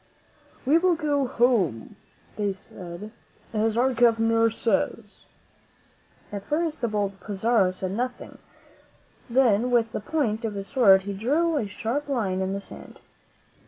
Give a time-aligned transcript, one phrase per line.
[0.65, 1.95] "We will go home,"
[2.35, 3.11] they said,
[3.53, 5.25] "as our Governor says."
[6.31, 8.39] At first the bold Pizarro said nothing;
[9.29, 12.97] then with the point of his sword he drew a sharp line in the sand.